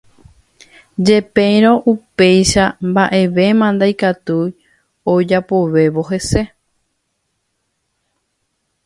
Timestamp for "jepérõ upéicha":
1.05-2.65